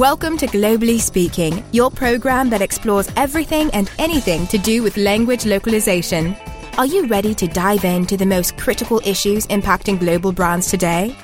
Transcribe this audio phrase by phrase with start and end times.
[0.00, 5.44] Welcome to Globally Speaking, your program that explores everything and anything to do with language
[5.44, 6.34] localization.
[6.78, 11.14] Are you ready to dive into the most critical issues impacting global brands today?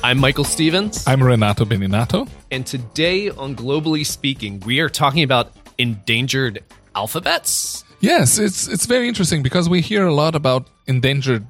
[0.05, 1.01] I'm Michael Stevens.
[1.07, 2.27] I'm Renato Beninato.
[2.51, 6.61] And today on Globally Speaking, we are talking about endangered
[6.93, 7.85] alphabets.
[8.01, 11.47] Yes, it's it's very interesting because we hear a lot about endangered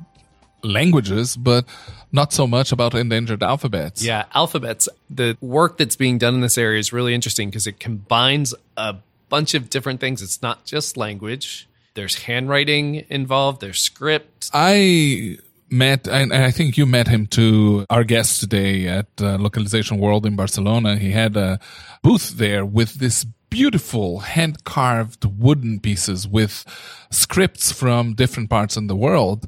[0.63, 1.65] languages, but
[2.13, 4.03] not so much about endangered alphabets.
[4.03, 4.87] Yeah, alphabets.
[5.09, 8.97] The work that's being done in this area is really interesting because it combines a
[9.29, 10.21] bunch of different things.
[10.21, 11.67] It's not just language.
[11.95, 13.61] There's handwriting involved.
[13.61, 14.51] There's script.
[14.53, 15.37] I
[15.69, 20.25] met, and I think you met him too, our guest today at uh, Localization World
[20.25, 20.97] in Barcelona.
[20.97, 21.59] He had a
[22.03, 26.65] booth there with this beautiful hand carved wooden pieces with
[27.11, 29.45] scripts from different parts in the world.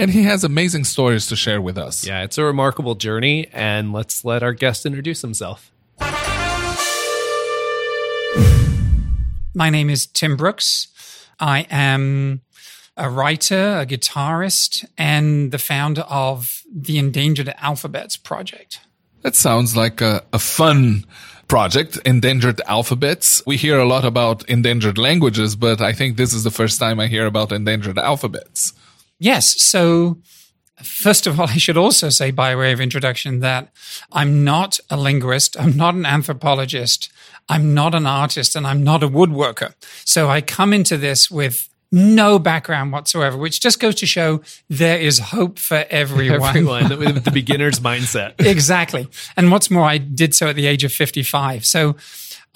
[0.00, 2.06] And he has amazing stories to share with us.
[2.06, 3.48] Yeah, it's a remarkable journey.
[3.52, 5.70] And let's let our guest introduce himself.
[9.54, 10.88] My name is Tim Brooks.
[11.38, 12.40] I am
[12.96, 18.80] a writer, a guitarist, and the founder of the Endangered Alphabets Project.
[19.20, 21.04] That sounds like a, a fun
[21.46, 23.42] project, Endangered Alphabets.
[23.44, 26.98] We hear a lot about endangered languages, but I think this is the first time
[27.00, 28.72] I hear about endangered alphabets.
[29.20, 29.60] Yes.
[29.60, 30.18] So,
[30.82, 33.72] first of all, I should also say, by way of introduction, that
[34.10, 37.12] I'm not a linguist, I'm not an anthropologist,
[37.48, 39.74] I'm not an artist, and I'm not a woodworker.
[40.04, 44.98] So, I come into this with no background whatsoever, which just goes to show there
[44.98, 46.40] is hope for everyone.
[46.56, 48.34] Everyone with the beginner's mindset.
[48.38, 49.08] exactly.
[49.36, 51.66] And what's more, I did so at the age of 55.
[51.66, 51.96] So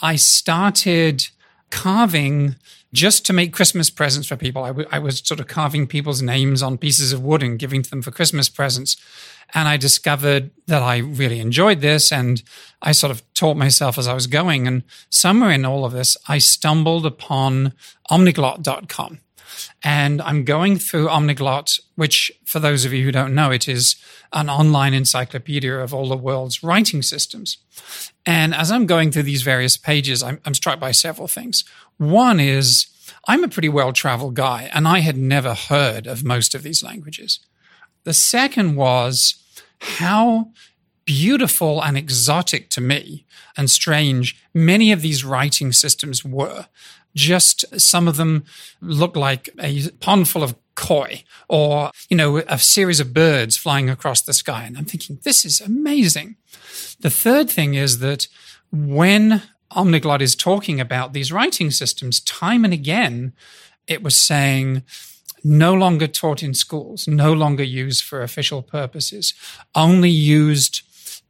[0.01, 1.29] I started
[1.71, 2.57] carving
[2.95, 4.63] just to make Christmas presents for people.
[4.63, 7.83] I, w- I was sort of carving people's names on pieces of wood and giving
[7.83, 8.97] to them for Christmas presents.
[9.53, 12.13] And I discovered that I really enjoyed this.
[12.13, 12.43] And
[12.81, 14.67] I sort of taught myself as I was going.
[14.67, 17.75] And somewhere in all of this, I stumbled upon
[18.11, 19.21] omniglot.com.
[19.83, 23.97] And I'm going through Omniglot, which, for those of you who don't know, it is
[24.33, 27.59] an online encyclopedia of all the world's writing systems.
[28.27, 31.65] And as I'm going through these various pages, I'm, I'm struck by several things.
[31.99, 32.87] One is
[33.27, 36.83] I'm a pretty well traveled guy, and I had never heard of most of these
[36.83, 37.41] languages.
[38.05, 39.37] The second was
[39.79, 40.51] how
[41.05, 43.27] beautiful and exotic to me
[43.57, 46.67] and strange many of these writing systems were.
[47.15, 48.45] Just some of them
[48.81, 53.89] looked like a pond full of koi or, you know, a series of birds flying
[53.89, 54.65] across the sky.
[54.65, 56.37] And I'm thinking, this is amazing.
[57.01, 58.29] The third thing is that
[58.73, 59.43] when
[59.73, 63.33] Omniglot is talking about these writing systems, time and again,
[63.87, 64.83] it was saying,
[65.45, 69.35] no longer taught in schools, no longer used for official purposes,
[69.75, 70.83] only used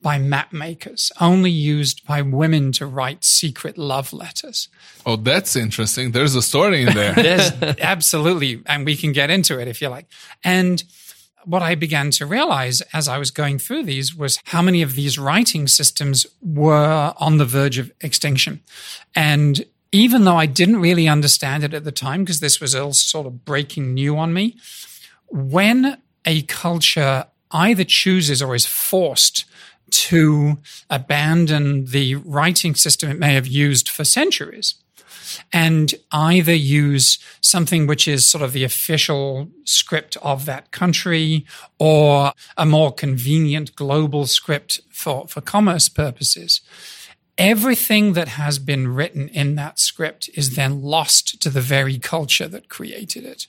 [0.04, 4.68] by map makers, only used by women to write secret love letters.
[5.06, 6.12] Oh, that's interesting.
[6.12, 7.14] There's a story in there.
[7.14, 7.50] There's
[7.80, 10.06] absolutely, and we can get into it if you like.
[10.44, 10.84] And
[11.46, 14.94] what I began to realize as I was going through these was how many of
[14.94, 18.60] these writing systems were on the verge of extinction.
[19.16, 22.92] And even though I didn't really understand it at the time, because this was all
[22.92, 24.58] sort of breaking new on me,
[25.28, 29.46] when a culture either chooses or is forced
[29.94, 30.58] to
[30.90, 34.74] abandon the writing system it may have used for centuries
[35.52, 41.46] and either use something which is sort of the official script of that country
[41.78, 46.60] or a more convenient global script for, for commerce purposes.
[47.36, 52.46] Everything that has been written in that script is then lost to the very culture
[52.46, 53.48] that created it.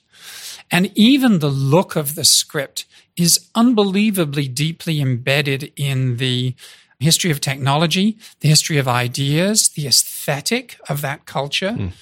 [0.70, 2.84] And even the look of the script
[3.16, 6.54] is unbelievably deeply embedded in the
[6.98, 11.72] history of technology, the history of ideas, the aesthetic of that culture.
[11.72, 11.92] Mm.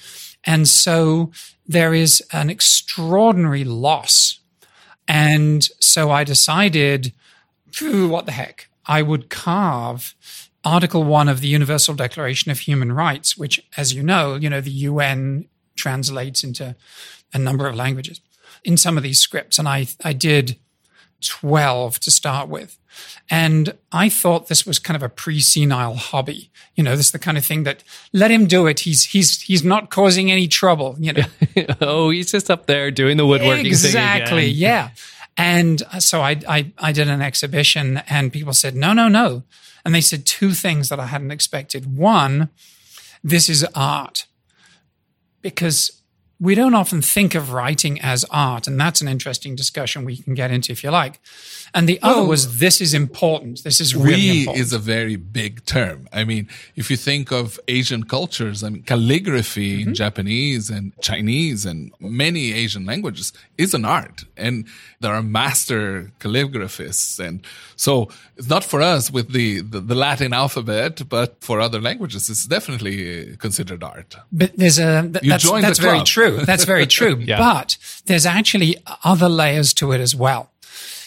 [0.43, 1.31] And so
[1.67, 4.39] there is an extraordinary loss.
[5.07, 7.13] And so I decided,
[7.79, 8.69] what the heck?
[8.85, 10.15] I would carve
[10.65, 14.61] Article 1 of the Universal Declaration of Human Rights, which, as you know, you know,
[14.61, 16.75] the UN translates into
[17.33, 18.19] a number of languages
[18.63, 19.59] in some of these scripts.
[19.59, 20.57] And I, I did
[21.21, 22.79] 12 to start with.
[23.29, 26.49] And I thought this was kind of a pre-senile hobby.
[26.75, 27.83] You know, this is the kind of thing that
[28.13, 28.81] let him do it.
[28.81, 30.95] He's he's he's not causing any trouble.
[30.97, 31.25] You know,
[31.81, 34.47] oh, he's just up there doing the woodworking exactly.
[34.47, 34.91] Yeah.
[35.35, 39.43] And uh, so I, I I did an exhibition, and people said, no, no, no,
[39.85, 41.95] and they said two things that I hadn't expected.
[41.95, 42.49] One,
[43.23, 44.25] this is art,
[45.41, 46.01] because
[46.39, 50.33] we don't often think of writing as art, and that's an interesting discussion we can
[50.33, 51.19] get into if you like.
[51.73, 53.63] And the other was this is important.
[53.63, 54.61] This is really we important.
[54.65, 56.07] is a very big term.
[56.13, 59.89] I mean, if you think of Asian cultures, I mean, calligraphy Mm-hmm.
[59.89, 64.25] in Japanese and Chinese and many Asian languages is an art.
[64.37, 64.67] And
[64.99, 67.19] there are master calligraphists.
[67.19, 67.41] And
[67.75, 72.29] so it's not for us with the, the, the Latin alphabet, but for other languages,
[72.29, 74.15] it's definitely considered art.
[74.31, 76.05] But there's a th- You that's, the that's very club.
[76.37, 76.45] True.
[76.45, 77.15] That's very true.
[77.25, 77.37] Yeah.
[77.39, 80.51] But there's actually other layers to it as well.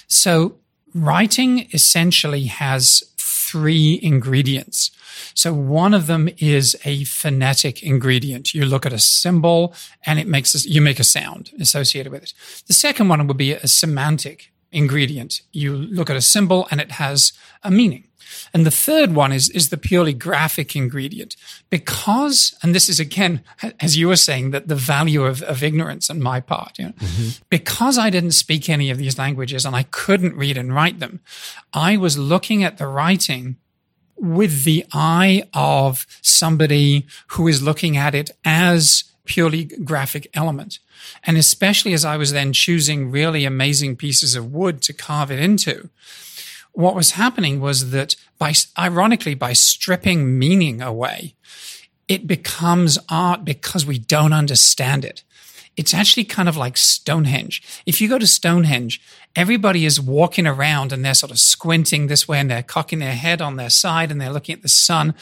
[0.09, 0.57] So
[0.95, 4.91] writing essentially has three ingredients.
[5.35, 8.55] So one of them is a phonetic ingredient.
[8.55, 12.23] You look at a symbol and it makes a, you make a sound associated with
[12.25, 12.35] it.
[12.67, 15.43] The second one would be a semantic ingredient.
[15.53, 17.33] You look at a symbol and it has
[17.63, 18.08] a meaning.
[18.53, 21.37] And the third one is, is the purely graphic ingredient
[21.71, 23.43] because, and this is again,
[23.81, 26.93] as you were saying, that the value of, of ignorance on my part, you know,
[26.93, 27.43] mm-hmm.
[27.49, 31.21] because I didn't speak any of these languages and I couldn't read and write them,
[31.73, 33.57] I was looking at the writing
[34.17, 40.81] with the eye of somebody who is looking at it as purely graphic element.
[41.23, 45.39] And especially as I was then choosing really amazing pieces of wood to carve it
[45.39, 45.91] into,
[46.79, 51.35] what was happening was that by, ironically, by stripping meaning away,
[52.07, 55.25] it becomes art because we don't understand it.
[55.77, 57.83] It's actually kind of like Stonehenge.
[57.85, 59.01] If you go to Stonehenge,
[59.35, 63.17] everybody is walking around and they're sort of squinting this way and they're cocking their
[63.17, 65.17] head on their side and they're looking at the sun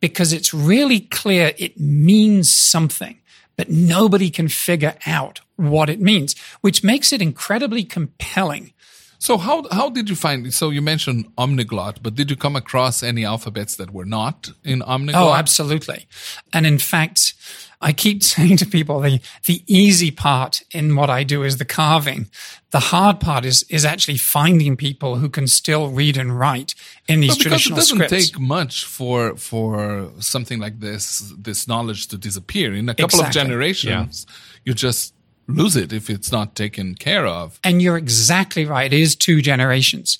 [0.00, 3.18] because it's really clear it means something,
[3.56, 8.74] but nobody can figure out what it means, which makes it incredibly compelling.
[9.20, 10.54] So how how did you find?
[10.54, 14.80] So you mentioned omniglot, but did you come across any alphabets that were not in
[14.80, 15.14] omniglot?
[15.14, 16.06] Oh, absolutely.
[16.52, 17.34] And in fact,
[17.80, 21.64] I keep saying to people the the easy part in what I do is the
[21.64, 22.28] carving.
[22.70, 26.74] The hard part is is actually finding people who can still read and write
[27.08, 28.28] in these Well, because it doesn't scripts.
[28.30, 33.26] take much for for something like this this knowledge to disappear in a couple of
[33.26, 33.40] Exactly.
[33.48, 34.26] generations.
[34.64, 35.14] You just
[35.48, 37.58] lose it if it's not taken care of.
[37.64, 38.92] And you're exactly right.
[38.92, 40.18] It is two generations.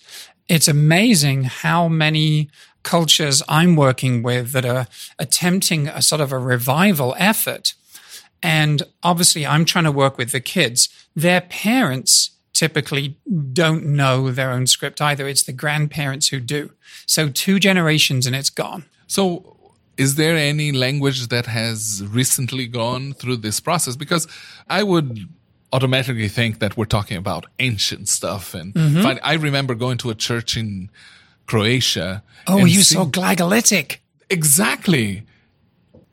[0.48, 2.50] It's amazing how many
[2.82, 4.86] cultures I'm working with that are
[5.18, 7.74] attempting a sort of a revival effort.
[8.42, 10.88] And obviously, I'm trying to work with the kids.
[11.14, 13.18] Their parents typically
[13.52, 15.28] don't know their own script either.
[15.28, 16.72] It's the grandparents who do.
[17.04, 18.86] So, two generations and it's gone.
[19.08, 19.56] So
[19.98, 23.96] is there any language that has recently gone through this process?
[23.96, 24.26] Because
[24.68, 25.28] I would
[25.72, 28.54] automatically think that we're talking about ancient stuff.
[28.54, 29.02] And Mm-hmm.
[29.02, 30.88] find, I remember going to a church in
[31.46, 32.22] Croatia.
[32.46, 33.98] Oh, you saw Glagolitic.
[34.30, 35.24] Exactly.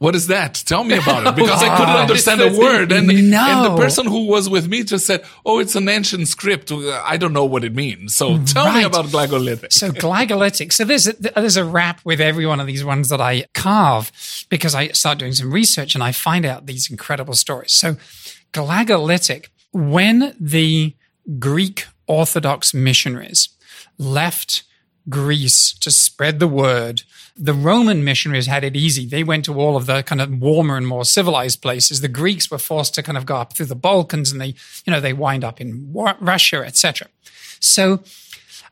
[0.05, 0.53] What is that?
[0.67, 2.91] Tell me about it because I oh, couldn't Oh, understand a word.
[2.91, 3.43] And, No.
[3.43, 6.71] and the person who was with me just said, Oh, it's an ancient script.
[6.71, 8.13] Uh, I don't know what it means.
[8.13, 9.73] So mm, tell me about Glagolitic.
[9.73, 10.73] So glagolitic.
[10.73, 14.11] So there's a, there's a rap with every one of these ones that I carve
[14.49, 17.73] because I start doing some research and I find out these incredible stories.
[17.73, 17.97] So
[18.53, 20.95] glagolitic, when the
[21.39, 23.49] Greek Orthodox missionaries
[23.97, 24.65] left
[25.09, 27.03] Greece to spread the word,
[27.37, 29.05] the Roman missionaries had it easy.
[29.05, 32.01] They went to all of the kind of warmer and more civilized places.
[32.01, 34.91] The Greeks were forced to kind of go up through the Balkans and they, you
[34.91, 37.07] know, they wind up in Russia, etc.
[37.59, 38.01] So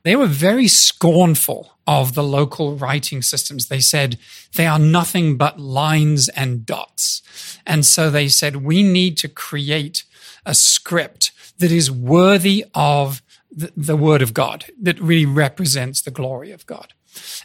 [0.03, 3.67] they were very scornful of the local writing systems.
[3.67, 4.17] They said
[4.55, 7.21] they are nothing but lines and dots.
[7.65, 10.03] And so they said, we need to create
[10.45, 13.21] a script that is worthy of
[13.55, 16.93] the, the word of God, that really represents the glory of God.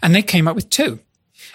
[0.02, 1.00] And they came up with two.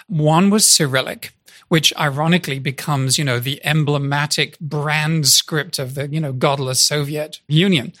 [0.06, 1.32] One was Cyrillic,
[1.68, 7.40] which ironically becomes, you know, the emblematic brand script of the, you know, godless Soviet
[7.48, 7.92] Union.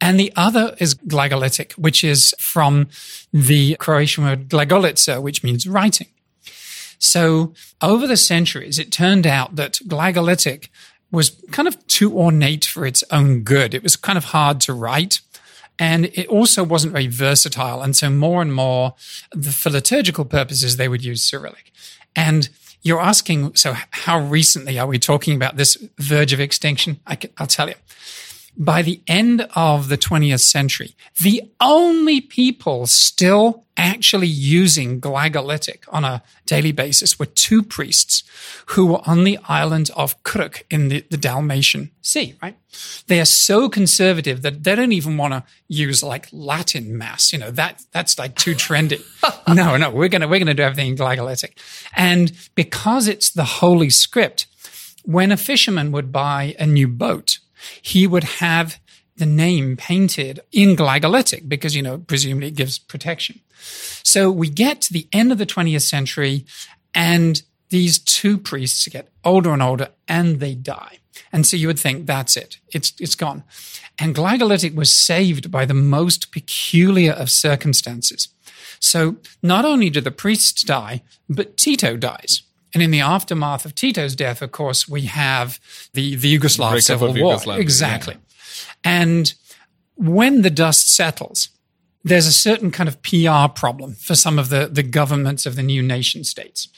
[0.00, 2.88] And the other is Glagolitic, which is from
[3.32, 6.08] the Croatian word glagolica, which means writing.
[6.98, 10.68] So over the centuries, it turned out that Glagolitic
[11.10, 13.74] was kind of too ornate for its own good.
[13.74, 15.20] It was kind of hard to write.
[15.78, 17.82] And it also wasn't very versatile.
[17.82, 18.94] And so more and more,
[19.32, 21.72] the, for liturgical purposes, they would use Cyrillic.
[22.16, 22.48] And
[22.82, 27.00] you're asking, so how recently are we talking about this verge of extinction?
[27.06, 27.74] I can, I'll tell you.
[28.58, 36.04] By the end of the 20th century, the only people still actually using Glagolitic on
[36.04, 38.24] a daily basis were two priests
[38.66, 42.56] who were on the island of Krk in the, the Dalmatian Sea, right?
[43.06, 47.32] They are so conservative that they don't even want to use like Latin mass.
[47.32, 49.00] You know, that, that's like too trendy.
[49.54, 51.52] no, no, we're going to, we're going to do everything in Glagolitic.
[51.94, 54.48] And because it's the holy script,
[55.04, 57.38] when a fisherman would buy a new boat,
[57.82, 58.80] he would have
[59.16, 63.40] the name painted in glagolitic because, you know, presumably it gives protection.
[64.02, 66.44] So we get to the end of the 20th century
[66.94, 70.98] and these two priests get older and older and they die.
[71.32, 72.58] And so you would think that's it.
[72.72, 73.44] It's, it's gone.
[73.98, 78.28] And glagolitic was saved by the most peculiar of circumstances.
[78.80, 82.42] So not only do the priests die, but Tito dies.
[82.74, 85.58] And in the aftermath of Tito's death, of course, we have
[85.94, 87.16] the, the Yugoslav Civil War.
[87.16, 88.14] Yugoslavia, exactly.
[88.14, 88.20] Yeah.
[88.84, 89.34] And
[89.96, 91.48] when the dust settles,
[92.04, 95.62] there's a certain kind of PR problem for some of the, the governments of the
[95.62, 96.68] new nation states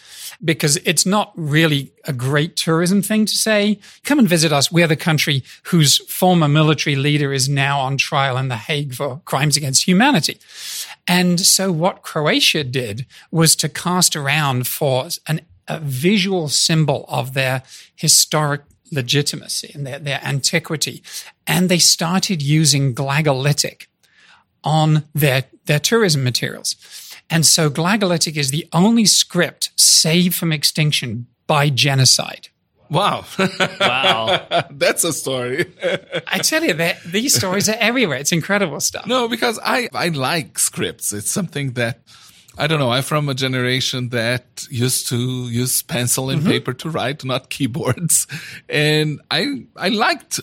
[0.42, 4.72] because it's not really a great tourism thing to say, come and visit us.
[4.72, 9.20] We're the country whose former military leader is now on trial in The Hague for
[9.24, 10.38] crimes against humanity.
[11.06, 17.34] And so what Croatia did was to cast around for an, a visual symbol of
[17.34, 17.62] their
[17.94, 18.62] historic
[18.92, 21.02] legitimacy and their, their antiquity.
[21.46, 23.86] And they started using glagolitic
[24.64, 26.76] on their, their tourism materials.
[27.28, 32.48] And so glagolitic is the only script saved from extinction by genocide.
[32.90, 33.24] Wow.
[33.80, 34.64] wow.
[34.70, 35.66] That's a story.
[36.26, 38.18] I tell you that these stories are everywhere.
[38.18, 39.06] It's incredible stuff.
[39.06, 41.12] No, because I, I like scripts.
[41.12, 42.00] It's something that
[42.60, 42.90] I don't know.
[42.90, 45.16] I'm from a generation that used to
[45.48, 46.50] use pencil and mm-hmm.
[46.50, 48.26] paper to write, not keyboards.
[48.68, 50.40] And I, I liked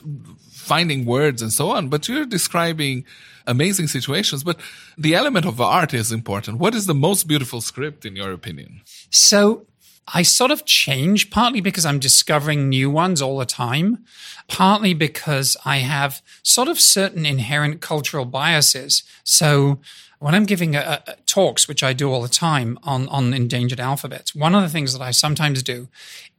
[0.51, 3.05] finding words and so on, but you're describing
[3.45, 4.43] amazing situations.
[4.43, 4.59] But
[4.97, 6.57] the element of art is important.
[6.57, 8.81] What is the most beautiful script in your opinion?
[9.11, 9.67] So
[10.13, 14.05] I sort of change partly because I'm discovering new ones all the time,
[14.47, 19.03] partly because I have sort of certain inherent cultural biases.
[19.23, 19.79] So
[20.19, 23.79] when I'm giving a, a, talks, which I do all the time on, on endangered
[23.79, 25.87] alphabets, one of the things that I sometimes do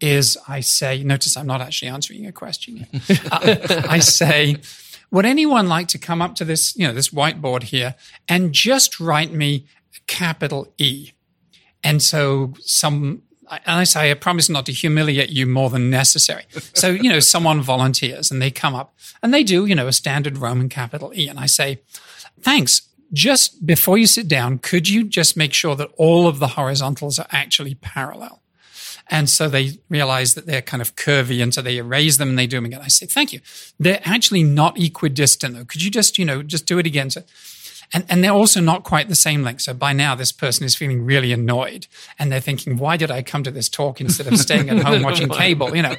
[0.01, 2.87] is I say, notice I'm not actually answering your question.
[3.31, 3.57] uh,
[3.89, 4.57] I say,
[5.11, 7.95] would anyone like to come up to this, you know, this whiteboard here
[8.29, 9.67] and just write me
[10.07, 11.13] capital E?
[11.85, 16.45] And so some, and I say, I promise not to humiliate you more than necessary.
[16.75, 19.93] So, you know, someone volunteers and they come up and they do, you know, a
[19.93, 21.29] standard Roman capital E.
[21.29, 21.81] And I say,
[22.41, 22.88] thanks.
[23.13, 27.19] Just before you sit down, could you just make sure that all of the horizontals
[27.19, 28.43] are actually parallel?
[29.11, 31.43] And so they realize that they're kind of curvy.
[31.43, 32.83] And so they erase them and they do them again.
[32.83, 33.41] I say, thank you.
[33.79, 35.65] They're actually not equidistant though.
[35.65, 37.11] Could you just, you know, just do it again?
[37.11, 37.23] So,
[37.93, 39.63] and, and they're also not quite the same length.
[39.63, 41.87] So by now, this person is feeling really annoyed
[42.19, 45.03] and they're thinking, why did I come to this talk instead of staying at home
[45.03, 45.95] watching cable, you know?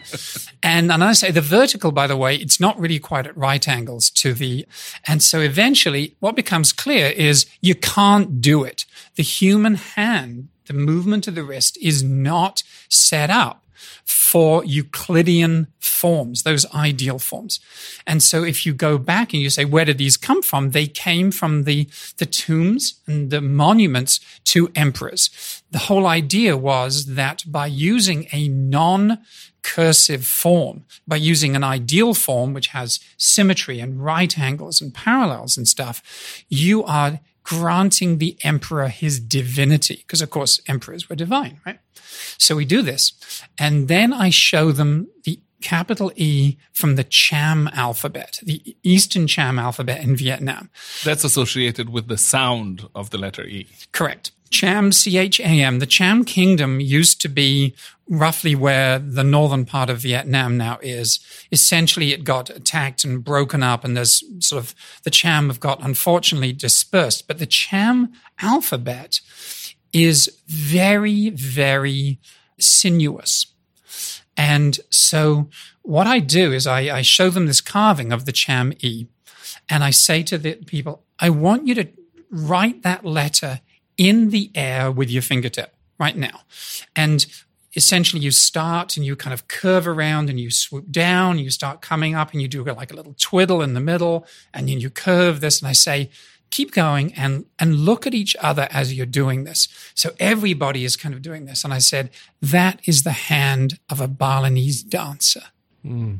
[0.61, 3.67] And, and I say the vertical, by the way, it's not really quite at right
[3.67, 4.65] angles to the,
[5.07, 8.85] and so eventually what becomes clear is you can't do it.
[9.15, 13.65] The human hand the movement of the wrist is not set up
[14.05, 17.59] for Euclidean forms, those ideal forms.
[18.05, 20.71] And so if you go back and you say, where did these come from?
[20.71, 25.61] They came from the, the tombs and the monuments to emperors.
[25.71, 29.19] The whole idea was that by using a non
[29.61, 35.57] cursive form, by using an ideal form, which has symmetry and right angles and parallels
[35.57, 41.59] and stuff, you are granting the emperor his divinity, because of course emperors were divine,
[41.65, 41.79] right?
[42.37, 43.13] So we do this.
[43.57, 49.57] And then I show them the capital E from the Cham alphabet, the Eastern Cham
[49.57, 50.69] alphabet in Vietnam.
[51.03, 53.67] That's associated with the sound of the letter E.
[53.91, 54.31] Correct.
[54.49, 55.79] Cham, C H A M.
[55.79, 57.75] The Cham kingdom used to be
[58.09, 61.19] roughly where the northern part of Vietnam now is.
[61.51, 65.83] Essentially, it got attacked and broken up, and there's sort of the Cham have got
[65.83, 67.27] unfortunately dispersed.
[67.27, 69.21] But the Cham alphabet
[69.93, 72.19] is very, very
[72.59, 73.47] sinuous.
[74.35, 75.49] And so,
[75.81, 79.07] what I do is I, I show them this carving of the Cham E,
[79.69, 81.87] and I say to the people, I want you to
[82.31, 83.61] write that letter
[83.99, 86.41] in the air with your fingertip right now.
[86.95, 87.27] And
[87.75, 91.81] essentially you start and you kind of curve around and you swoop down, you start
[91.81, 94.89] coming up and you do like a little twiddle in the middle and then you
[94.89, 95.59] curve this.
[95.59, 96.09] And I say,
[96.49, 99.67] keep going and, and look at each other as you're doing this.
[99.93, 101.63] So everybody is kind of doing this.
[101.63, 102.09] And I said,
[102.41, 105.43] that is the hand of a Balinese dancer.
[105.85, 106.19] Mm.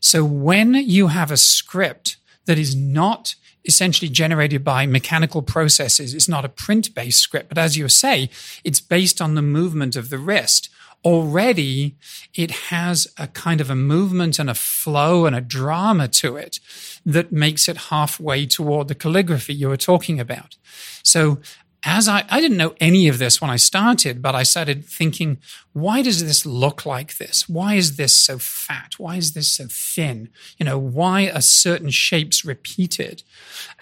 [0.00, 6.28] So when you have a script that is not essentially generated by mechanical processes, it's
[6.28, 8.28] not a print based script, but as you say,
[8.64, 10.68] it's based on the movement of the wrist.
[11.04, 11.96] Already
[12.34, 16.60] it has a kind of a movement and a flow and a drama to it
[17.04, 20.56] that makes it halfway toward the calligraphy you were talking about.
[21.02, 21.38] So
[21.84, 25.38] as I, I didn't know any of this when I started, but I started thinking,
[25.72, 27.48] why does this look like this?
[27.48, 28.94] Why is this so fat?
[28.98, 30.28] Why is this so thin?
[30.58, 33.24] You know, why are certain shapes repeated?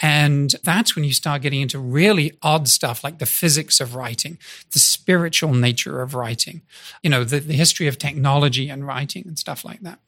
[0.01, 4.39] And that's when you start getting into really odd stuff like the physics of writing,
[4.73, 6.63] the spiritual nature of writing,
[7.03, 9.99] you know, the, the history of technology and writing and stuff like that.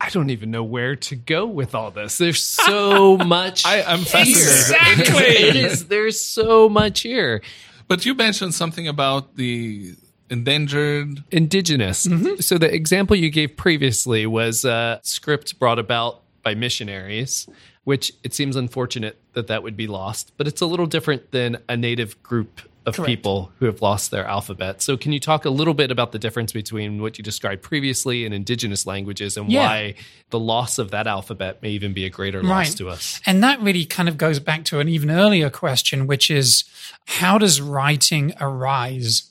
[0.00, 2.18] I don't even know where to go with all this.
[2.18, 3.64] There's so much.
[3.64, 4.42] I, I'm fascinated.
[4.42, 5.24] Exactly.
[5.24, 5.88] it is.
[5.88, 7.42] There's so much here.
[7.88, 9.94] But you mentioned something about the
[10.30, 11.22] endangered.
[11.30, 12.06] Indigenous.
[12.06, 12.40] Mm-hmm.
[12.40, 17.48] So the example you gave previously was a script brought about by missionaries,
[17.84, 20.32] which it seems unfortunate that that would be lost.
[20.36, 23.06] But it's a little different than a native group of Correct.
[23.06, 24.82] people who have lost their alphabet.
[24.82, 28.26] So can you talk a little bit about the difference between what you described previously
[28.26, 29.66] and indigenous languages and Yeah.
[29.66, 29.94] why
[30.30, 33.20] the loss of that alphabet may even be a greater loss to us?
[33.24, 36.64] And that really kind of goes back to an even earlier question, which is
[37.06, 39.30] how does writing arise?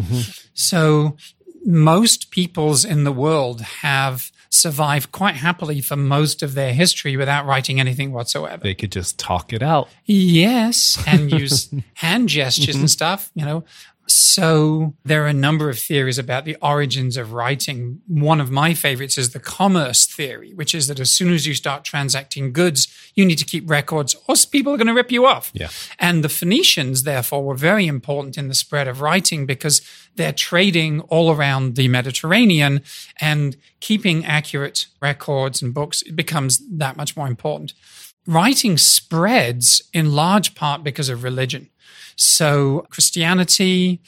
[0.00, 0.30] Mm-hmm.
[0.54, 1.16] So
[1.64, 7.46] most peoples in the world have survived quite happily for most of their history without
[7.46, 8.62] writing anything whatsoever.
[8.62, 9.88] They could just talk it out.
[10.04, 12.86] Yes, and use hand gestures and mm-hmm.
[12.86, 13.64] stuff, you know.
[14.06, 18.00] So there are a number of theories about the origins of writing.
[18.06, 21.54] One of my favorites is the commerce theory, which is that as soon as you
[21.54, 25.26] start transacting goods, you need to keep records or people are going to rip you
[25.26, 25.50] off.
[25.54, 25.68] Yeah.
[25.98, 29.80] And the Phoenicians, therefore, were very important in the spread of writing because
[30.16, 32.82] they're trading all around the Mediterranean
[33.20, 37.72] and keeping accurate records and books becomes that much more important
[38.26, 41.68] writing spreads in large part because of religion.
[42.16, 44.00] So Christianity,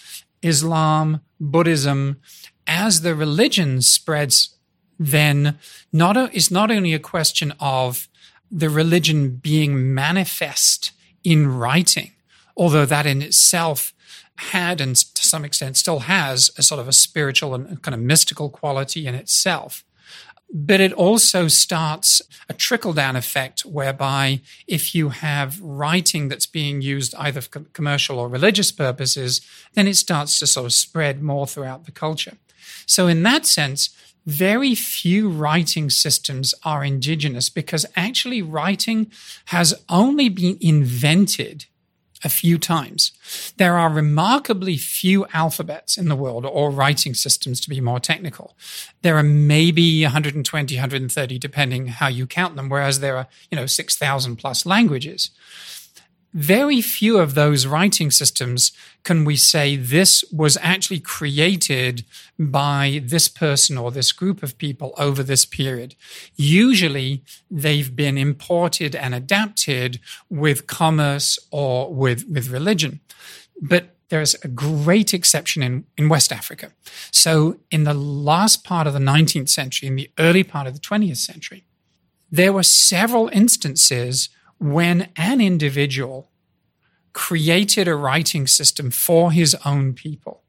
[0.43, 2.21] Islam, Buddhism,
[2.67, 4.57] as the religion spreads,
[4.99, 5.59] then
[5.93, 8.09] not a, it's not only a question of
[8.51, 10.93] the religion being manifest
[11.25, 12.13] in writing,
[12.57, 13.93] although that in itself
[14.37, 18.01] had and to some extent still has a sort of a spiritual and kind of
[18.01, 19.85] mystical quality in itself
[20.53, 26.81] but it also starts a trickle down effect whereby if you have writing that's being
[26.81, 29.41] used either for commercial or religious purposes,
[29.75, 32.37] then it starts to sort of spread more throughout the culture.
[32.87, 33.91] So, in that sense,
[34.25, 39.11] very few writing systems are indigenous because actually writing
[39.47, 41.67] has only been invented
[42.27, 43.13] a few times.
[43.57, 48.57] There are remarkably few alphabets in the world or writing systems to be more technical.
[49.03, 53.67] There are maybe 120, 130, depending how you count them, whereas there are, you know,
[53.67, 55.31] 6,000 plus languages.
[56.37, 58.73] Very few of those writing systems
[59.05, 62.05] can we say this was actually created
[62.39, 65.95] by this person or this group of people over this period.
[66.35, 73.01] Usually they've been imported and adapted with commerce or with, with religion.
[73.59, 76.71] But there's a great exception in, in West Africa.
[77.13, 80.81] So in the last part of the 19th century, in the early part of the
[80.81, 81.65] 20th century,
[82.31, 86.31] there were several instances when an individual
[87.13, 90.43] created a writing system for his own people.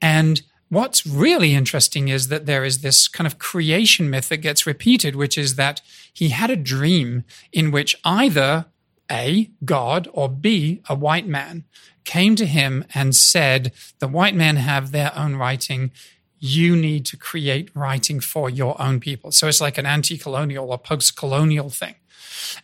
[0.00, 4.66] And what's really interesting is that there is this kind of creation myth that gets
[4.66, 5.80] repeated, which is that
[6.12, 8.66] he had a dream in which either
[9.10, 11.64] A, God, or B, a white man,
[12.04, 15.92] came to him and said, The white men have their own writing.
[16.38, 19.30] You need to create writing for your own people.
[19.32, 21.94] So it's like an anti colonial or post colonial thing.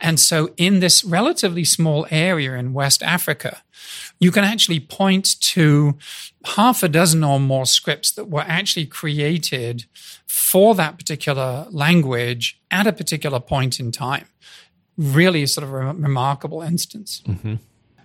[0.01, 3.63] And so, in this relatively small area in West Africa,
[4.19, 5.97] you can actually point to
[6.57, 9.87] half a dozen or more scripts that were actually created
[10.27, 14.27] for that particular language at a particular point in time.
[14.97, 17.23] Really, sort of a remarkable instance.
[17.27, 17.55] Mm-hmm.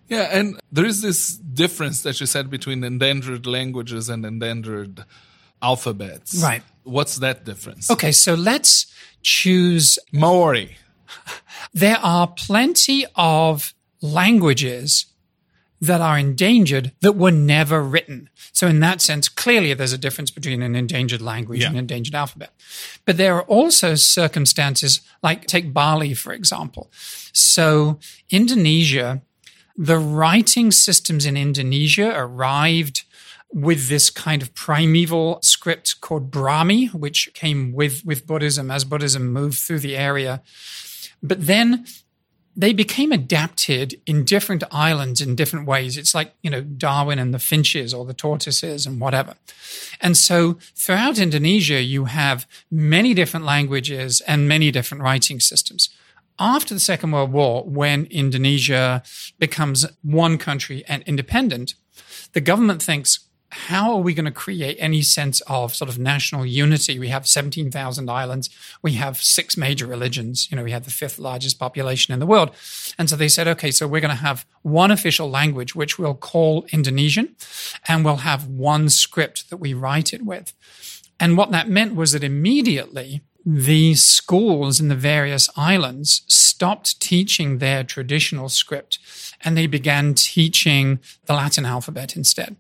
[0.10, 5.04] Yeah, and there is this difference that you said between endangered languages and endangered
[5.62, 6.42] alphabets.
[6.44, 6.62] Right.
[6.84, 7.90] What's that difference?
[7.90, 10.78] Okay, so let's choose Maori.
[11.74, 15.08] There are plenty of languages
[15.82, 18.30] that are endangered that were never written.
[18.54, 21.68] So in that sense, clearly there's a difference between an endangered language Yeah.
[21.68, 22.54] and an endangered alphabet.
[23.06, 26.90] But there are also circumstances like take Bali, for example.
[27.34, 28.00] So
[28.30, 29.24] Indonesia,
[29.76, 33.04] the writing systems in Indonesia arrived
[33.52, 39.34] with this kind of primeval script called Brahmi, which came with, with Buddhism as Buddhism
[39.34, 40.42] moved through the area.
[41.24, 41.86] But then
[42.56, 45.98] they became adapted in different islands in different ways.
[45.98, 49.36] It's like, you know, Darwin and the finches or the tortoises and whatever.
[50.00, 55.90] And so throughout Indonesia, you have many different languages and many different writing systems.
[56.38, 59.02] After the Second World War, when Indonesia
[59.40, 61.74] becomes one country and independent,
[62.34, 63.20] the government thinks,
[63.54, 66.98] how are we going to create any sense of sort of national unity?
[66.98, 68.50] We have 17,000 islands.
[68.82, 70.50] We have six major religions.
[70.50, 72.52] You know, we have the fifth largest population in the world.
[72.98, 76.16] And so they said, okay, so we're going to have one official language, which we'll
[76.16, 77.36] call Indonesian,
[77.88, 80.54] and we'll have one script that we write it with.
[81.20, 87.58] And what that meant was that immediately the schools in the various islands stopped teaching
[87.58, 89.00] their traditional script
[89.42, 92.56] and they began teaching the Latin alphabet instead.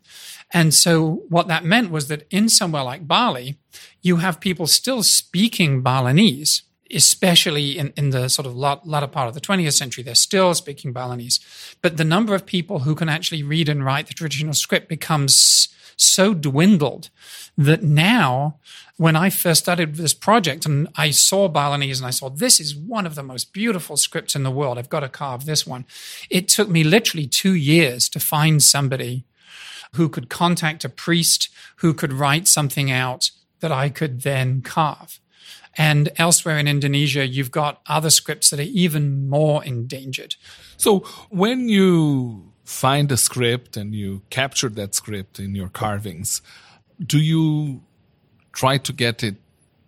[0.53, 3.57] And so what that meant was that in somewhere like Bali,
[4.01, 6.61] you have people still speaking Balinese,
[6.91, 10.03] especially in, in the sort of latter part of the 20th century.
[10.03, 11.39] They're still speaking Balinese.
[11.81, 15.69] But the number of people who can actually read and write the traditional script becomes
[15.95, 17.09] so dwindled
[17.57, 18.59] that now
[18.97, 22.75] when I first started this project and I saw Balinese and I saw this is
[22.75, 24.77] one of the most beautiful scripts in the world.
[24.77, 25.85] I've got to carve this one.
[26.29, 29.25] It took me literally two years to find somebody
[29.93, 35.19] who could contact a priest who could write something out that I could then carve.
[35.75, 40.35] And elsewhere in Indonesia, you've got other scripts that are even more endangered.
[40.77, 46.41] So when you find a script and you capture that script in your carvings,
[47.03, 47.81] do you
[48.51, 49.35] try to get it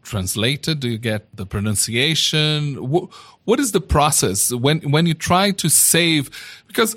[0.01, 0.79] translated?
[0.79, 2.75] Do you get the pronunciation?
[2.75, 6.29] What, is the process when when you try to save?
[6.67, 6.95] Because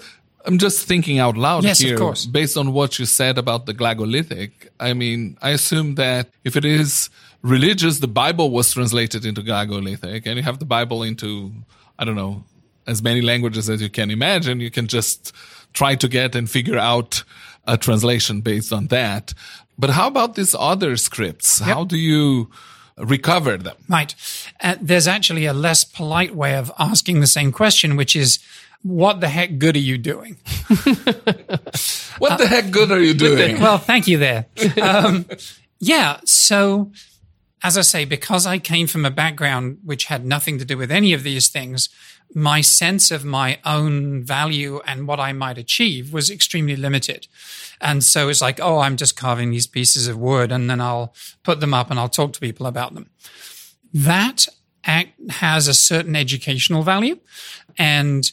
[0.48, 2.24] I'm just thinking out loud yes, here, of course.
[2.24, 4.50] based on what you said about the Glagolitic.
[4.80, 7.10] I mean, I assume that if it is
[7.42, 11.52] religious, the Bible was translated into Glagolitic, and you have the Bible into
[11.98, 12.44] I don't know
[12.86, 14.60] as many languages as you can imagine.
[14.60, 15.32] You can just
[15.74, 17.24] try to get and figure out
[17.66, 19.34] a translation based on that.
[19.78, 21.60] But how about these other scripts?
[21.60, 21.68] Yep.
[21.68, 22.50] How do you
[23.00, 23.76] recover them?
[23.88, 24.14] Right.
[24.60, 28.38] Uh, there's actually a less polite way of asking the same question, which is,
[28.82, 30.36] what the heck good are you doing?
[32.18, 33.60] what uh, the heck good are you doing?
[33.60, 34.46] well, thank you there.
[34.80, 35.26] Um,
[35.80, 36.20] yeah.
[36.24, 36.92] So,
[37.62, 40.92] as I say, because I came from a background which had nothing to do with
[40.92, 41.88] any of these things,
[42.34, 47.26] my sense of my own value and what I might achieve was extremely limited.
[47.80, 51.14] And so it's like, oh, I'm just carving these pieces of wood and then I'll
[51.42, 53.08] put them up and I'll talk to people about them.
[53.94, 54.46] That
[54.84, 57.18] act has a certain educational value
[57.76, 58.30] and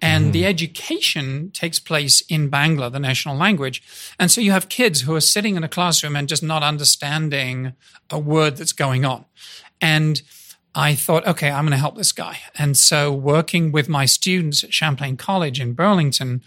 [0.00, 0.32] and mm.
[0.32, 3.82] the education takes place in Bangla, the national language.
[4.18, 7.74] And so you have kids who are sitting in a classroom and just not understanding
[8.10, 9.24] a word that's going on.
[9.80, 10.22] And
[10.74, 12.38] I thought, okay, I'm going to help this guy.
[12.56, 16.42] And so working with my students at Champlain College in Burlington,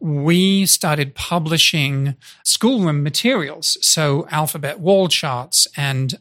[0.00, 3.76] we started publishing schoolroom materials.
[3.80, 6.18] So alphabet wall charts and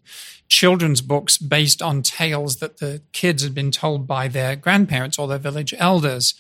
[0.48, 5.28] children's books based on tales that the kids had been told by their grandparents or
[5.28, 6.34] their village elders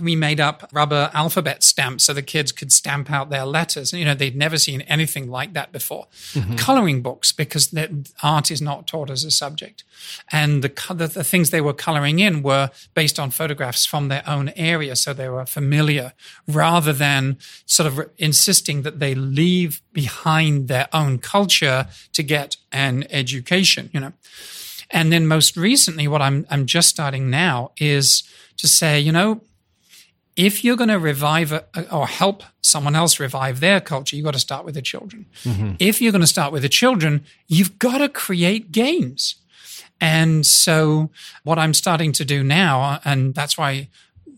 [0.00, 3.92] we made up rubber alphabet stamps so the kids could stamp out their letters.
[3.92, 6.06] You know, they'd never seen anything like that before.
[6.34, 6.56] Mm-hmm.
[6.56, 7.74] Coloring books, because
[8.22, 9.82] art is not taught as a subject.
[10.30, 14.22] And the, the, the things they were coloring in were based on photographs from their
[14.26, 14.94] own area.
[14.94, 16.12] So they were familiar
[16.46, 23.04] rather than sort of insisting that they leave behind their own culture to get an
[23.10, 24.12] education, you know.
[24.90, 28.22] And then most recently, what I'm, I'm just starting now is
[28.56, 29.42] to say, you know,
[30.38, 34.34] if you're going to revive a, or help someone else revive their culture, you've got
[34.34, 35.26] to start with the children.
[35.42, 35.72] Mm-hmm.
[35.80, 39.34] If you're going to start with the children, you've got to create games.
[40.00, 41.10] And so
[41.42, 43.88] what I'm starting to do now, and that's why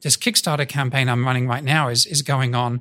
[0.01, 2.81] this Kickstarter campaign I'm running right now is, is going on,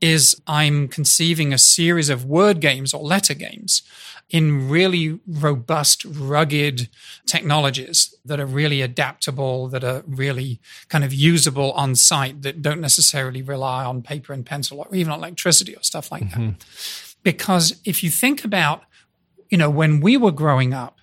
[0.00, 3.82] is I'm conceiving a series of word games or letter games
[4.30, 6.88] in really robust, rugged
[7.26, 12.80] technologies that are really adaptable, that are really kind of usable on site, that don't
[12.80, 16.48] necessarily rely on paper and pencil or even electricity or stuff like mm-hmm.
[16.48, 16.64] that.
[17.22, 18.84] Because if you think about,
[19.48, 20.98] you know, when we were growing up,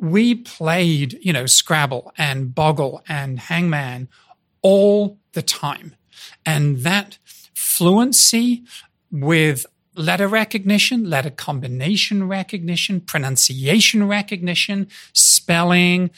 [0.00, 4.08] we played, you know, Scrabble and Boggle and Hangman
[4.62, 5.94] all the time.
[6.46, 7.18] And that
[7.76, 8.64] fluency
[9.10, 16.10] with letter recognition, letter combination recognition, pronunciation recognition, spelling,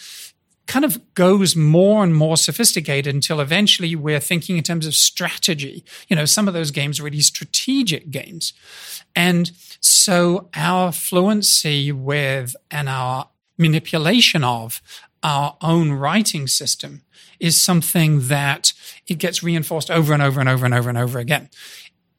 [0.66, 5.84] kind of goes more and more sophisticated until eventually we're thinking in terms of strategy.
[6.08, 8.52] You know, some of those games are really strategic games.
[9.14, 14.82] And so our fluency with and our manipulation of
[15.26, 17.02] our own writing system
[17.38, 18.72] is something that
[19.06, 21.50] it gets reinforced over and over and over and over and over again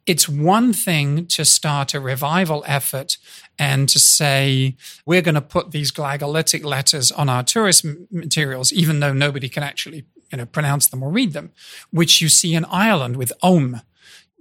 [0.08, 3.18] it's one thing to start a revival effort
[3.60, 9.02] and to say, we're going to put these glagolitic letters on our tourist materials, even
[9.02, 11.52] though nobody can actually you know, pronounce them or read them,
[11.92, 13.82] which you see in Ireland with Om,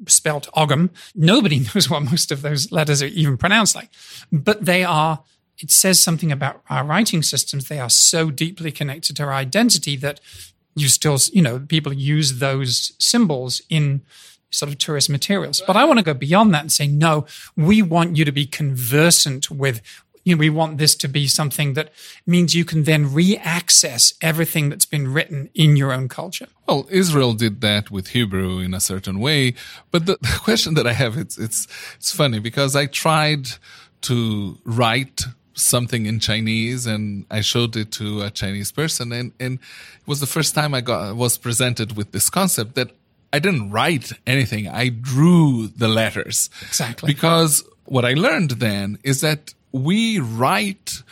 [0.06, 0.90] spelt Ogham.
[1.14, 3.90] Nobody knows what most of those letters are even pronounced like,
[4.30, 5.22] but they are,
[5.58, 7.68] it says something about our writing systems.
[7.68, 10.20] They are so deeply connected to our identity that
[10.74, 14.02] you still, you know, people use those symbols in
[14.50, 15.62] sort of tourist materials.
[15.66, 18.46] But I want to go beyond that and say, no, we want you to be
[18.46, 19.80] conversant with
[20.26, 21.92] you know, we want this to be something that
[22.26, 26.48] means you can then re-access everything that's been written in your own culture.
[26.66, 29.54] Well, Israel did that with Hebrew in a certain way,
[29.92, 33.46] but the, the question that I have it's it's it's funny because I tried
[34.02, 35.22] to write
[35.56, 40.20] something in Chinese and I showed it to a Chinese person and, and it was
[40.20, 42.90] the first time I got was presented with this concept that
[43.32, 44.68] I didn't write anything.
[44.68, 46.50] I drew the letters.
[46.62, 47.06] Exactly.
[47.12, 51.02] Because what I learned then is that we write,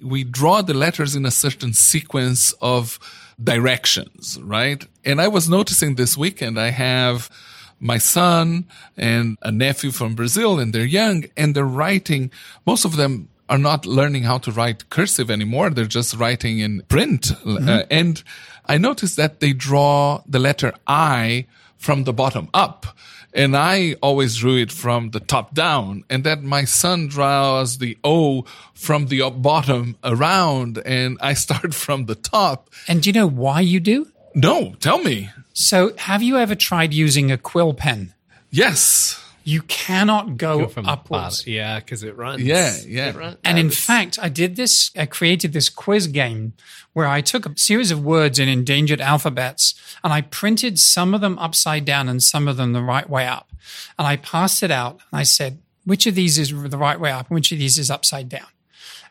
[0.00, 2.98] we draw the letters in a certain sequence of
[3.42, 4.84] directions, right?
[5.04, 7.30] And I was noticing this weekend, I have
[7.78, 12.30] my son and a nephew from Brazil and they're young and they're writing,
[12.64, 15.68] most of them are not learning how to write cursive anymore.
[15.68, 17.24] They're just writing in print.
[17.44, 17.68] Mm-hmm.
[17.68, 18.22] Uh, and
[18.64, 22.86] I noticed that they draw the letter I from the bottom up.
[23.34, 26.04] And I always drew it from the top down.
[26.08, 30.78] And that my son draws the O from the bottom around.
[30.86, 32.70] And I start from the top.
[32.88, 34.10] And do you know why you do?
[34.34, 35.28] No, tell me.
[35.52, 38.14] So have you ever tried using a quill pen?
[38.50, 41.46] Yes you cannot go, go from upwards.
[41.46, 42.42] Yeah, because it runs.
[42.42, 43.16] Yeah, yeah.
[43.16, 43.36] Runs.
[43.44, 46.54] And in fact, I did this, I created this quiz game
[46.92, 49.74] where I took a series of words in endangered alphabets
[50.04, 53.26] and I printed some of them upside down and some of them the right way
[53.26, 53.50] up.
[53.98, 57.10] And I passed it out and I said, which of these is the right way
[57.10, 58.46] up and which of these is upside down?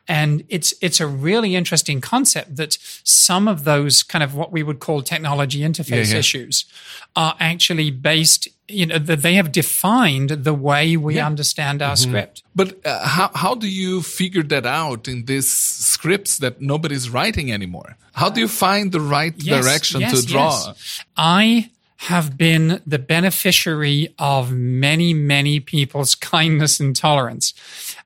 [0.08, 4.64] And it's it's a really interesting concept that some of those kind of what we
[4.64, 6.18] would call technology interface yeah, yeah.
[6.18, 6.66] issues
[7.16, 11.26] are actually based you know that they have defined the way we yeah.
[11.26, 12.10] understand our mm-hmm.
[12.10, 17.10] script but uh, how, how do you figure that out in these scripts that nobody's
[17.10, 21.04] writing anymore how do you find the right yes, direction yes, to draw yes.
[21.18, 27.54] i have been the beneficiary of many many people's kindness and tolerance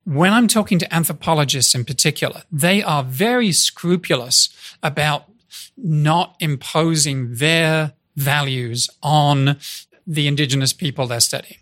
[0.05, 4.49] when I'm talking to anthropologists in particular, they are very scrupulous
[4.83, 5.25] about
[5.75, 9.57] not imposing their values on
[10.07, 11.59] the indigenous people they're studying.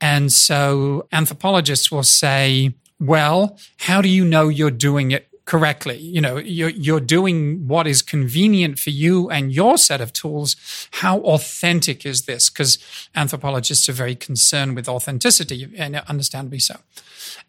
[0.00, 5.96] And so anthropologists will say, well, how do you know you're doing it correctly?
[5.98, 10.56] You know, you're, you're doing what is convenient for you and your set of tools.
[10.92, 12.50] How authentic is this?
[12.50, 12.78] Because
[13.14, 16.76] anthropologists are very concerned with authenticity and understandably so.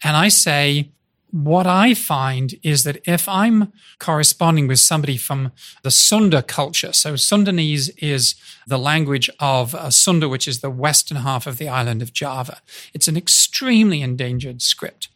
[0.04, 0.92] And I say,
[1.32, 5.52] what I find is that if I'm corresponding with somebody from
[5.84, 8.36] the Sunda culture, so Sundanese is
[8.66, 12.62] the language of uh, Sunda, which is the western half of the island of Java.
[12.94, 15.10] It's an extremely endangered script.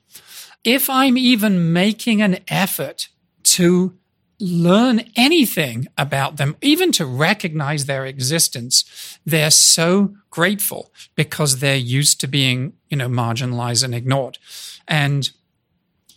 [0.63, 3.07] If I'm even making an effort
[3.43, 3.97] to
[4.39, 12.19] learn anything about them, even to recognize their existence, they're so grateful because they're used
[12.19, 14.39] to being, you know, marginalized and ignored.
[14.87, 15.29] And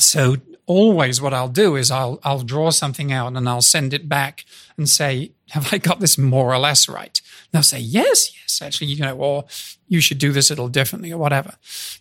[0.05, 0.37] so
[0.67, 4.45] always what I'll do is I'll I'll draw something out and I'll send it back
[4.77, 7.21] and say, have I got this more or less right?
[7.21, 9.45] And they'll say, yes, yes, actually, you know, or
[9.88, 11.55] you should do this a little differently or whatever.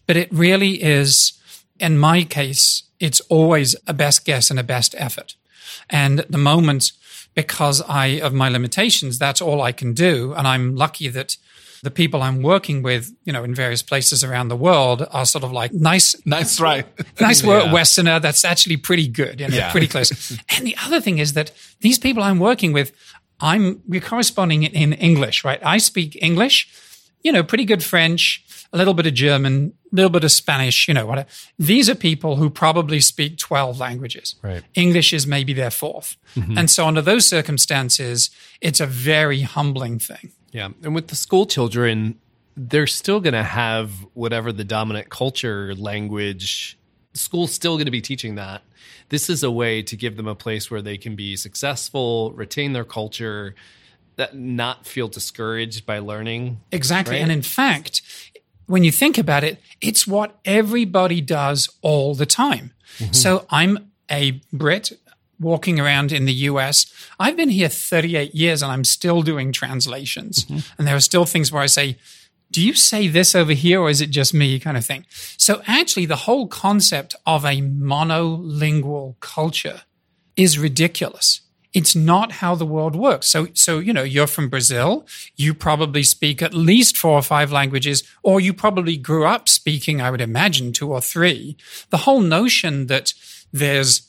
[0.08, 1.34] But it really is,
[1.80, 5.36] in my case, it's always a best guess and a best effort.
[5.90, 6.94] And the moment,
[7.34, 10.34] because I of my limitations, that's all I can do.
[10.34, 11.38] And I'm lucky that
[11.84, 15.44] the people I'm working with, you know, in various places around the world are sort
[15.44, 16.88] of like nice, nice, right,
[17.20, 17.72] nice yeah.
[17.72, 18.20] Westerner.
[18.20, 19.72] That's actually pretty good, you know, yeah.
[19.72, 20.32] pretty close.
[20.50, 22.94] and the other thing is that these people I'm working with,
[23.42, 25.60] I'm we're corresponding in English, right?
[25.64, 26.70] I speak English,
[27.22, 30.88] you know, pretty good French, a little bit of German, a little bit of Spanish,
[30.88, 31.30] you know, whatever.
[31.60, 34.36] These are people who probably speak 12 languages.
[34.42, 34.64] Right.
[34.74, 36.58] English is maybe their 4th mm-hmm.
[36.58, 40.32] And so, under those circumstances, it's a very humbling thing.
[40.52, 40.70] Yeah.
[40.84, 42.20] And with the school children,
[42.58, 46.78] they're still going to have whatever the dominant culture, language,
[47.14, 48.64] school's still going to be teaching that.
[49.10, 52.74] This is a way to give them a place where they can be successful, retain
[52.74, 53.56] their culture,
[54.16, 56.62] that not feel discouraged by learning.
[56.72, 57.16] Exactly.
[57.16, 57.22] Right.
[57.22, 58.02] And in fact,
[58.66, 62.74] when you think about it, it's what everybody does all the time.
[62.98, 63.14] Mm-hmm.
[63.14, 64.92] So I'm a Brit
[65.40, 66.86] walking around in the US.
[67.20, 70.46] I've been here 38 years and I'm still doing translations.
[70.46, 70.60] Mm-hmm.
[70.78, 71.98] And there are still things where I say,
[72.52, 75.06] do you say this over here or is it just me kind of thing?
[75.38, 79.82] So actually the whole concept of a monolingual culture
[80.36, 81.42] is ridiculous.
[81.74, 83.28] It's not how the world works.
[83.28, 85.06] So, so, you know, you're from Brazil.
[85.36, 90.00] You probably speak at least four or five languages, or you probably grew up speaking,
[90.00, 91.58] I would imagine, two or three.
[91.90, 93.14] The whole notion that
[93.52, 94.08] there's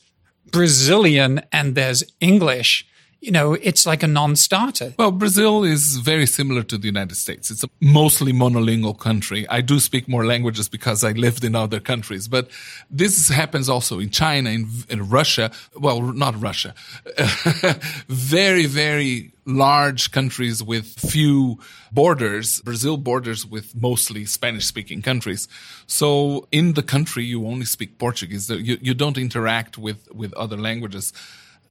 [0.50, 2.86] Brazilian and there's English,
[3.24, 4.92] you know, it's like a non-starter.
[4.98, 7.50] Well, Brazil is very similar to the United States.
[7.50, 9.48] It's a mostly monolingual country.
[9.48, 12.50] I do speak more languages because I lived in other countries, but
[12.90, 15.50] this happens also in China, in, in Russia.
[15.74, 16.74] Well, not Russia.
[18.08, 21.58] very, very large countries with few
[21.92, 22.60] borders.
[22.60, 25.48] Brazil borders with mostly Spanish speaking countries.
[25.86, 28.50] So in the country, you only speak Portuguese.
[28.50, 31.14] You, you don't interact with, with other languages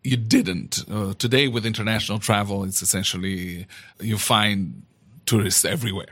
[0.04, 0.84] you didn't.
[0.92, 3.68] Uh, today, with international travel, it's essentially
[4.00, 4.84] you find
[5.26, 6.08] tourists everywhere.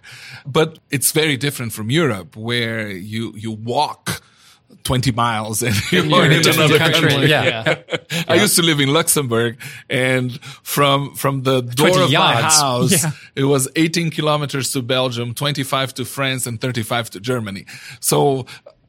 [0.46, 4.22] But it's very different from Europe, where you you walk.
[4.84, 7.30] 20 miles and you're, You're in another country, country.
[7.30, 7.76] yeah.
[8.28, 9.58] I used to live in Luxembourg
[9.90, 13.12] and from, from the door 20 of my house, Yeah.
[13.36, 17.66] it was 18 kilometers to Belgium, 25 to France and 35 to Germany.
[18.00, 18.46] So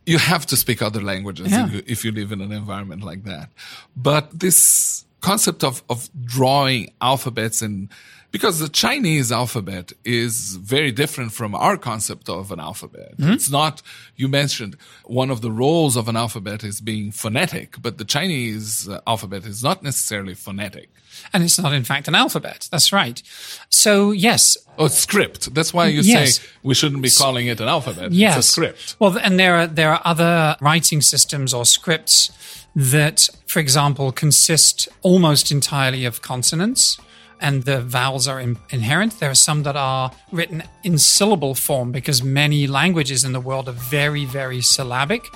[0.07, 1.67] you have to speak other languages Yeah.
[1.67, 3.51] if, you, if you live in an environment like that.
[3.97, 7.88] But this concept of, of drawing alphabets and
[8.33, 13.12] because the Chinese alphabet is very different from our concept of an alphabet.
[13.18, 13.83] It's not,
[14.16, 18.88] you mentioned one of the roles of an alphabet is being phonetic, but the Chinese
[18.88, 20.88] uh, alphabet is not necessarily phonetic.
[21.33, 22.68] And it's not, in fact, an alphabet.
[22.73, 23.23] That's right.
[23.68, 25.55] So, yes, Oh, script.
[25.55, 26.38] That's why you Yes.
[26.38, 28.12] say we shouldn't be calling it an alphabet.
[28.12, 28.38] Yes.
[28.38, 28.97] It's a script.
[28.99, 32.31] Well, and there are there are other writing systems or scripts
[32.75, 36.99] that, for example, consist almost entirely of consonants.
[37.43, 39.19] And the vowels are in, inherent.
[39.19, 43.69] There are some that are written in syllable form because many languages in the world
[43.69, 45.27] are very, very syllabic.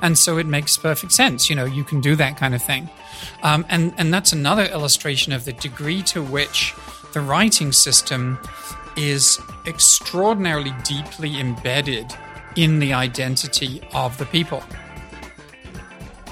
[0.00, 1.50] And so it makes perfect sense.
[1.50, 2.88] You know, you can do that kind of thing.
[3.42, 6.72] Um, and, and that's another illustration of the degree to which
[7.12, 8.38] the writing system
[8.96, 12.14] is extraordinarily deeply embedded
[12.56, 14.62] in the identity of the people.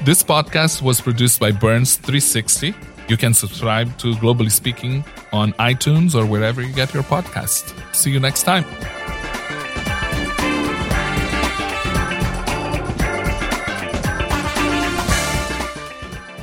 [0.04, 2.74] This podcast was produced by Burns 360.
[3.08, 7.74] You can subscribe to Globally Speaking on iTunes or wherever you get your podcast.
[7.94, 8.64] See you next time.